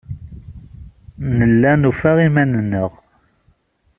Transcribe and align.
Nella 1.37 1.71
nufa 1.81 2.11
iman-nneɣ. 2.27 2.91